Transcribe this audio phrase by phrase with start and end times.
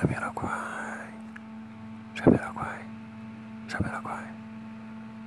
[0.00, 0.48] 上面的乖，
[2.14, 2.64] 上面的乖，
[3.68, 4.14] 上面的乖，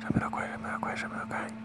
[0.00, 1.59] 上面的乖，上面 quai, 的乖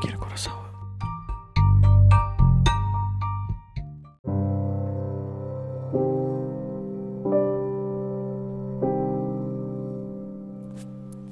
[0.00, 0.64] Akira Kurosawa.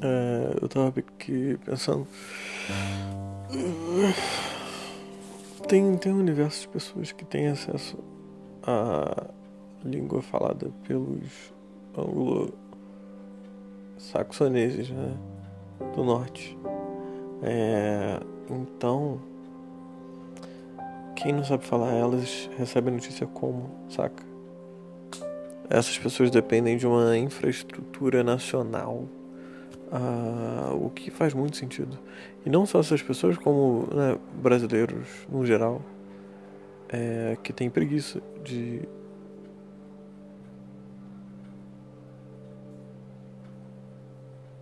[0.03, 2.07] É, eu tava aqui pensando.
[5.67, 7.97] Tem, tem um universo de pessoas que têm acesso
[8.63, 9.29] à
[9.83, 11.55] língua falada pelos
[11.97, 15.17] anglo-saxoneses, né?
[15.95, 16.59] Do norte.
[17.43, 18.21] É,
[18.55, 19.21] então,
[21.15, 24.23] quem não sabe falar elas recebe a notícia como, saca?
[25.71, 29.05] Essas pessoas dependem de uma infraestrutura nacional,
[29.93, 31.99] ah, o que faz muito sentido.
[32.47, 35.83] E não só essas pessoas, como né, brasileiros no geral,
[36.89, 38.89] é, que têm preguiça de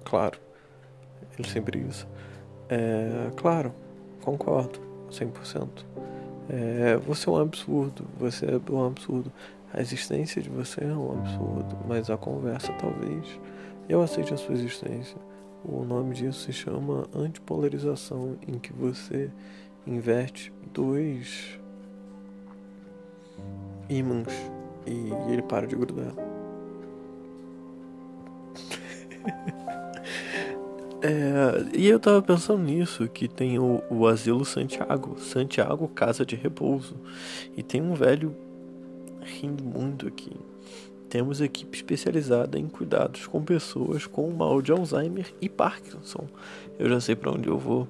[0.07, 0.39] Claro,
[1.37, 2.07] eles têm preguiça.
[2.69, 3.73] É, claro,
[4.23, 5.69] concordo, 100%.
[6.49, 9.33] É, você é um absurdo, você é um absurdo.
[9.73, 13.39] A existência de você é um absurdo, mas a conversa talvez.
[13.89, 15.17] Eu aceite a sua existência.
[15.65, 19.31] O nome disso se chama antipolarização, em que você
[19.87, 21.59] inverte dois
[23.89, 24.33] ímãs
[24.87, 26.13] e ele para de grudar.
[31.07, 36.35] É, e eu tava pensando nisso, que tem o, o Asilo Santiago, Santiago Casa de
[36.35, 36.97] Repouso.
[37.57, 38.35] E tem um velho
[39.21, 40.33] rindo muito aqui.
[41.09, 46.27] Temos equipe especializada em cuidados com pessoas com mal de Alzheimer e Parkinson.
[46.77, 47.87] Eu já sei para onde eu vou.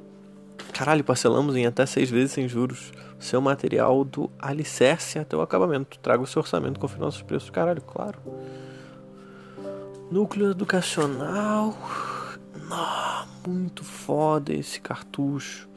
[0.75, 2.93] Caralho, parcelamos em até seis vezes sem juros.
[3.19, 5.99] Seu material do alicerce até o acabamento.
[6.00, 7.49] Traga o seu orçamento, confirme nossos preços.
[7.49, 8.19] Caralho, claro.
[10.10, 11.75] Núcleo educacional.
[12.71, 15.69] Ah, muito foda esse cartucho.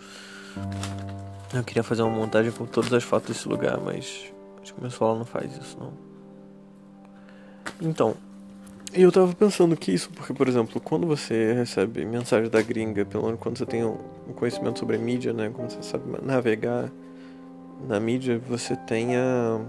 [1.53, 4.91] Eu queria fazer uma montagem com todas as fotos desse lugar, mas acho que meu
[4.91, 5.93] celular não faz isso não.
[7.81, 8.15] Então,
[8.93, 13.25] eu tava pensando que isso, porque, por exemplo, quando você recebe mensagem da gringa, pelo
[13.25, 15.51] menos quando você tem um conhecimento sobre a mídia, né?
[15.53, 16.91] Quando você sabe navegar
[17.87, 19.61] na mídia, você tem a.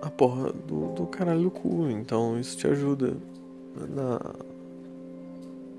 [0.00, 1.88] a porra do, do caralho do cu.
[1.90, 3.16] Então isso te ajuda
[3.86, 4.20] na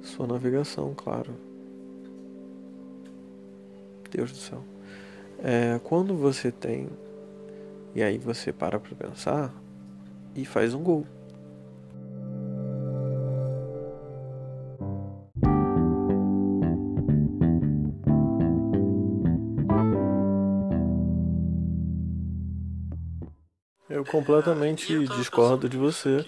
[0.02, 1.34] sua navegação, claro.
[4.12, 4.64] Deus do céu.
[5.44, 6.90] É, quando você tem.
[7.96, 9.54] E aí você para pra pensar
[10.36, 11.06] e faz um gol.
[23.90, 26.26] Eu completamente discordo de você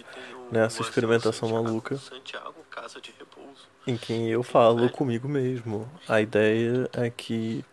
[0.51, 1.99] nessa experimentação maluca
[3.85, 5.89] em que eu falo comigo mesmo.
[6.07, 7.63] A ideia é que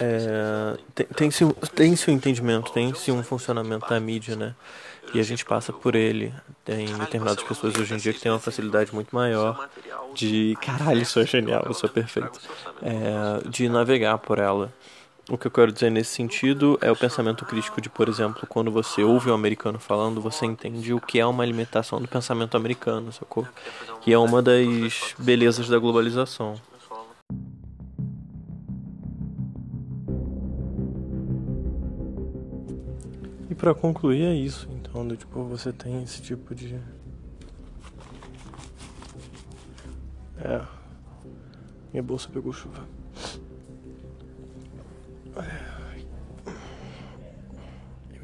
[0.00, 0.76] é,
[1.14, 4.54] tem-se tem tem um entendimento, tem-se um funcionamento da mídia, né?
[5.12, 6.32] E a gente passa por ele.
[6.64, 9.68] Tem determinadas pessoas hoje em dia que têm uma facilidade muito maior
[10.14, 10.56] de.
[10.60, 12.38] Caralho, isso é genial, isso é perfeito.
[12.82, 14.72] É, de navegar por ela.
[15.30, 18.70] O que eu quero dizer nesse sentido é o pensamento crítico de, por exemplo, quando
[18.70, 23.12] você ouve um americano falando, você entende o que é uma alimentação do pensamento americano,
[23.12, 23.46] sacou?
[24.00, 26.58] Que é uma das belezas da globalização.
[33.50, 36.74] E para concluir é isso, então, do, tipo, você tem esse tipo de
[40.38, 40.62] É.
[41.92, 42.97] Minha bolsa pegou chuva.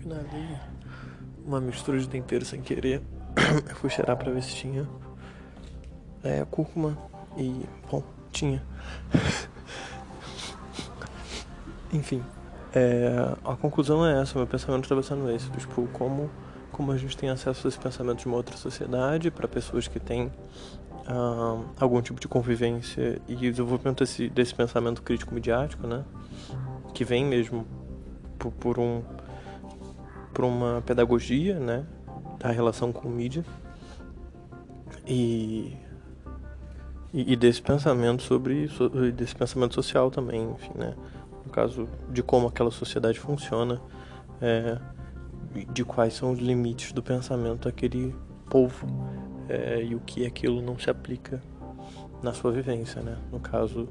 [0.04, 0.58] Inalei
[1.44, 3.02] uma mistura de tempero sem querer.
[3.68, 4.88] Eu fui cheirar pra ver se tinha
[6.22, 6.96] é, cúrcuma
[7.36, 7.64] e.
[7.90, 8.02] Bom,
[8.32, 8.62] tinha.
[11.92, 12.22] Enfim,
[12.74, 14.38] é, a conclusão é essa.
[14.38, 16.30] Meu pensamento estava sendo esse: tipo, como,
[16.72, 20.00] como a gente tem acesso a esse pensamento de uma outra sociedade, para pessoas que
[20.00, 20.32] têm
[21.06, 26.04] ah, algum tipo de convivência e desenvolvimento desse, desse pensamento crítico midiático, né?
[26.94, 27.66] Que vem mesmo
[28.38, 29.02] por, por um
[30.34, 31.86] por uma pedagogia, né?
[32.44, 33.42] da relação com mídia
[35.06, 35.74] e,
[37.12, 38.68] e desse pensamento sobre
[39.16, 40.94] desse pensamento social também, enfim, né?
[41.44, 43.80] No caso de como aquela sociedade funciona,
[44.40, 44.78] é,
[45.72, 48.14] de quais são os limites do pensamento daquele
[48.50, 48.86] povo
[49.48, 51.42] é, e o que aquilo não se aplica
[52.22, 53.16] na sua vivência, né?
[53.30, 53.88] No caso,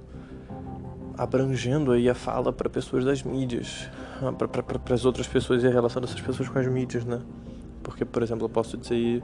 [1.18, 3.90] abrangendo aí a fala para pessoas das mídias,
[4.38, 7.22] para as outras pessoas e a relação dessas pessoas com as mídias, né?
[7.84, 9.22] Porque, por exemplo, eu posso dizer,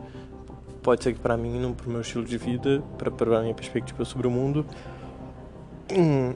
[0.84, 4.04] pode ser que para mim, para o meu estilo de vida, para a minha perspectiva
[4.06, 4.66] sobre o mundo,
[5.92, 6.36] um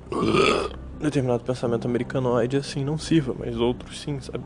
[0.99, 4.43] determinado pensamento americanoide assim não sirva, mas outros sim, sabe?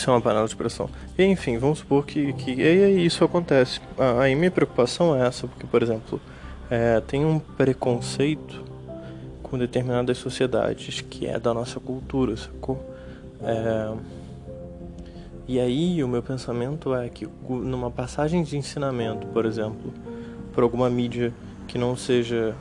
[0.00, 0.88] Isso é uma panela de pressão.
[1.18, 3.82] E, enfim, vamos supor que, que e isso acontece.
[4.18, 6.18] Aí minha preocupação é essa, porque, por exemplo,
[6.70, 8.64] é, tem um preconceito
[9.42, 12.82] com determinadas sociedades que é da nossa cultura, sacou?
[13.42, 13.92] É,
[15.46, 19.92] e aí o meu pensamento é que numa passagem de ensinamento, por exemplo,
[20.54, 21.30] por alguma mídia
[21.68, 22.54] que não seja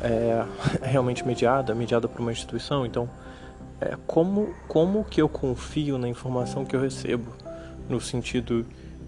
[0.00, 0.42] é,
[0.80, 3.10] realmente mediada, mediada por uma instituição, então
[3.84, 7.32] é, como, como que eu confio na informação que eu recebo?
[7.88, 8.64] No sentido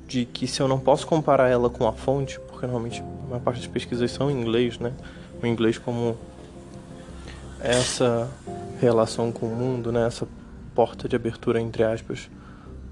[0.07, 3.41] de que se eu não posso comparar ela com a fonte, porque normalmente a maior
[3.41, 4.93] parte das pesquisas são em inglês, né?
[5.43, 6.17] O inglês como
[7.59, 8.31] essa
[8.79, 10.07] relação com o mundo, né?
[10.07, 10.29] Essa
[10.75, 12.29] porta de abertura, entre aspas,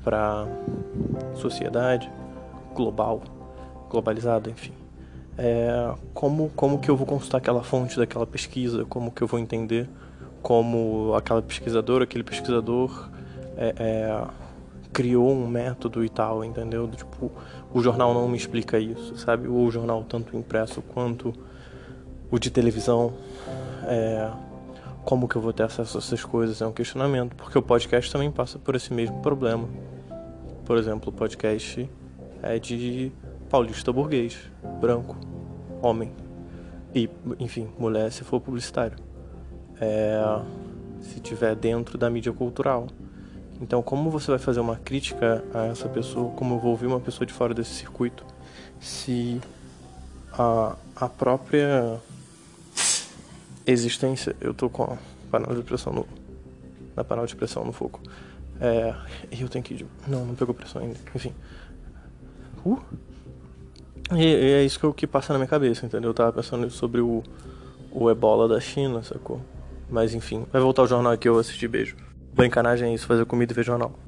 [0.02, 0.46] para
[1.36, 2.10] sociedade
[2.74, 3.22] global,
[3.90, 4.72] globalizada, enfim.
[5.36, 8.86] É, como, como que eu vou consultar aquela fonte daquela pesquisa?
[8.86, 9.86] Como que eu vou entender
[10.44, 13.08] como aquela pesquisadora, aquele pesquisador
[13.56, 14.24] é, é,
[14.92, 16.86] criou um método e tal, entendeu?
[16.86, 17.32] Tipo,
[17.72, 19.48] o jornal não me explica isso, sabe?
[19.48, 21.32] O jornal tanto impresso quanto
[22.30, 23.14] o de televisão,
[23.86, 24.30] é,
[25.02, 28.12] como que eu vou ter acesso a essas coisas é um questionamento, porque o podcast
[28.12, 29.66] também passa por esse mesmo problema.
[30.66, 31.88] Por exemplo, o podcast
[32.42, 33.10] é de
[33.48, 34.36] paulista burguês,
[34.78, 35.16] branco,
[35.80, 36.12] homem
[36.94, 37.08] e,
[37.40, 39.13] enfim, mulher se for publicitário
[39.80, 40.40] é,
[41.02, 42.86] se tiver dentro da mídia cultural.
[43.60, 46.30] Então, como você vai fazer uma crítica a essa pessoa?
[46.32, 48.24] Como eu vou ouvir uma pessoa de fora desse circuito?
[48.80, 49.40] Se
[50.32, 52.00] a, a própria
[53.66, 54.34] existência.
[54.40, 54.98] Eu tô com a
[55.30, 56.06] panela de pressão no.
[56.94, 58.00] Na panela de pressão no fogo.
[58.60, 58.94] É,
[59.30, 59.86] eu tenho que.
[60.06, 60.96] Não, não pegou pressão ainda.
[61.14, 61.32] Enfim.
[62.64, 62.78] Uh!
[64.12, 66.10] E, e é isso que, que passa na minha cabeça, entendeu?
[66.10, 67.22] Eu tava pensando sobre o,
[67.90, 69.40] o ebola da China, sacou?
[69.88, 71.96] Mas enfim, vai voltar o jornal aqui, eu assisti beijo.
[72.34, 73.98] Brincanagem é isso, fazer comida e ver jornal.